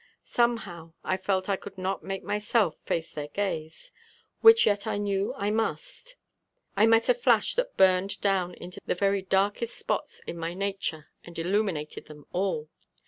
Somehow 0.23 0.93
I 1.03 1.15
felt 1.15 1.47
I 1.47 1.55
could 1.55 1.77
not 1.77 2.03
make 2.03 2.23
myself 2.23 2.79
face 2.79 3.11
their 3.13 3.27
gaze, 3.27 3.91
which 4.39 4.65
yet 4.65 4.87
I 4.87 4.97
knew 4.97 5.31
I 5.37 5.51
must. 5.51 6.15
I 6.75 6.87
met 6.87 7.07
a 7.07 7.13
flash 7.13 7.53
that 7.53 7.77
burned 7.77 8.19
down 8.19 8.55
into 8.55 8.79
the 8.87 8.95
very 8.95 9.21
darkest 9.21 9.77
spots 9.77 10.19
in 10.25 10.39
my 10.39 10.55
nature 10.55 11.09
and 11.23 11.37
illuminated 11.37 12.07
them 12.07 12.25
all. 12.33 12.71